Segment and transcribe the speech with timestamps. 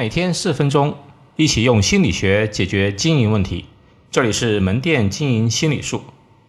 [0.00, 0.94] 每天四分钟，
[1.36, 3.66] 一起用心理学解决经营问题。
[4.10, 6.00] 这里是门店经营心理术，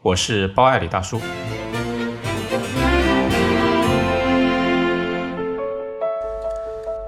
[0.01, 1.19] 我是包爱李大叔。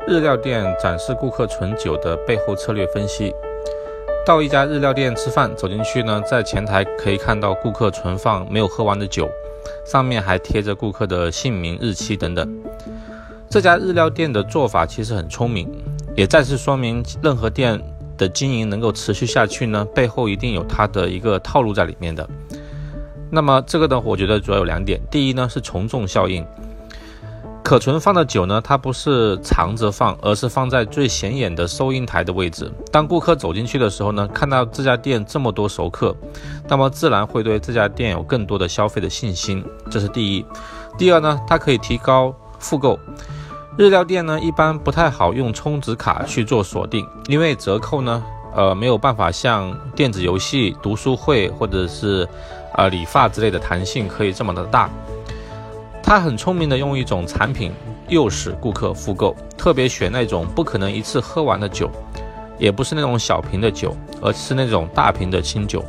[0.05, 3.33] 日料店展示顾客存酒的背后策略分析。
[4.25, 9.29] 到一家日料店吃饭，走进去呢，在前台可以看到顾客存放没有喝完的酒，
[9.86, 12.61] 上面还贴着顾客的姓名、日期等等。
[13.50, 15.71] 这家日料店的做法其实很聪明。
[16.15, 17.81] 也再次说明，任何店
[18.17, 22.27] 的经营能够持续下去呢，背后一定有它的一个套路在里面的。
[23.31, 25.01] 那么这个呢，我觉得主要有两点。
[25.09, 26.45] 第一呢是从众效应，
[27.63, 32.72] 可存放的酒呢，它不是藏着放，而是放在最显眼的收银台的位置。
[32.91, 36.16] 当顾客走进去的时候呢，看到这家店这么多熟客，
[36.67, 39.66] 那么自然会对这家店有更多的消费的信心。
[39.89, 40.45] 这是第一。
[40.95, 43.00] 第二呢，它可以提高复购。
[43.75, 52.28] 日料店呢，一般不太好用充值卡去做锁定，因为折扣呢，呃，没有办法像电子游戏、读书会或者是，
[52.75, 54.88] 呃，理发之类的弹性可以这么的大。
[56.03, 57.72] 他很聪明的用一种产品
[58.09, 61.89] 诱使顾客复购，特别选那种不可能一次喝完的酒，
[62.59, 65.83] 也不是那种小瓶的酒，而是那种大瓶的清酒。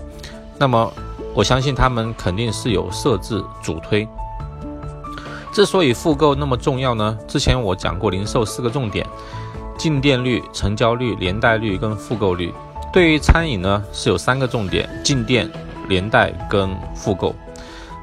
[0.56, 0.90] 那么，
[1.34, 4.08] 我相信他们肯定是有设置主推。
[5.54, 7.16] 之所以复购那么重要呢？
[7.28, 9.06] 之前我讲过零售四个重点：
[9.78, 12.52] 进店率、成交率、连带率跟复购率。
[12.92, 15.48] 对于餐饮呢，是有三个重点：进店、
[15.88, 17.32] 连带跟复购。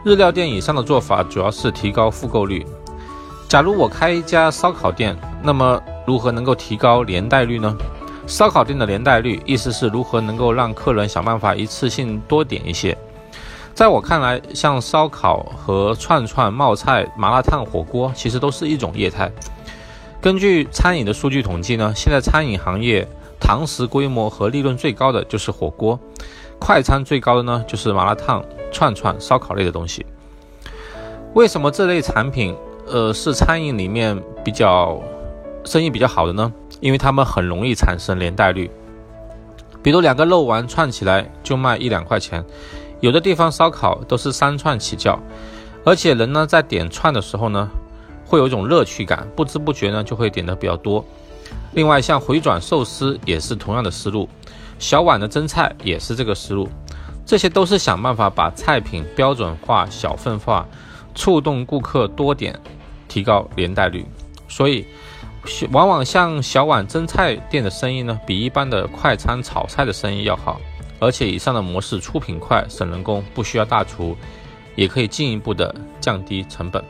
[0.06, 2.66] 日料店以上的做法主要是提高复购率。
[3.50, 5.14] 假如我开一家烧烤店，
[5.44, 7.76] 那么如何能够提高连带率呢？
[8.28, 12.98] 烧烤店的连带率，意思是如何能够让客人想办法一次性多点一些。
[13.74, 19.32] 在我看来，像烧烤和串串、冒菜、麻辣烫、火锅，其实都是一种业态。
[20.22, 23.08] 根据餐饮的数据统计呢，现在餐饮行业
[23.40, 26.00] 堂食规模和利润最高的就是火锅，
[26.60, 30.06] 快餐最高的呢就是麻辣烫、串串、烧烤类的东西。
[31.34, 35.02] 为什么这类产品，呃，是餐饮里面比较
[35.64, 36.52] 生意比较好的呢？
[36.82, 38.70] 因为它们很容易产生连带率。
[39.82, 42.46] 比如两个肉丸串起来就卖一两块钱。
[43.02, 45.20] 有的地方烧烤都是三串起叫，
[45.84, 47.70] 而且人呢在点串的时候呢，
[48.26, 51.04] 会有一种乐趣感，不知不觉呢就会点的比较多。
[51.74, 54.30] 另外像回转寿司也是同样的思路，
[54.78, 56.70] 小碗的蒸菜也是这个思路，
[57.26, 60.66] 这些都是想办法把菜品标准化、小份化，
[61.16, 62.58] 触动顾客多点，
[63.08, 64.06] 提高连带率。
[64.48, 64.86] 所以，
[65.72, 70.62] 往往像小碗蒸菜店的生意呢，比一般的快餐炒菜的生意要好。
[71.02, 74.16] 而且以上的模式出品快、省人工，不需要大厨，
[74.76, 76.84] 也可以进一步的降低成本。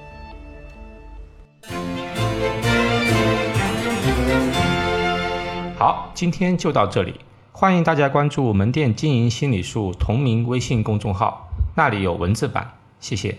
[5.79, 7.21] 好，今天就到这里，
[7.53, 12.69] 欢迎大家关注门店经营心理术同名微信公众号，那里有文字版，
[12.99, 13.37] 谢谢。